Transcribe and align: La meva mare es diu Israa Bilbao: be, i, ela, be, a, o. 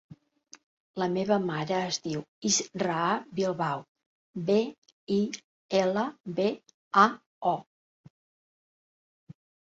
La 1.01 1.07
meva 1.15 1.35
mare 1.47 1.73
es 1.89 1.97
diu 2.05 2.21
Israa 2.49 3.11
Bilbao: 3.39 3.83
be, 4.47 4.55
i, 5.15 5.17
ela, 5.81 6.05
be, 6.39 6.47
a, 7.03 7.05
o. 7.51 9.35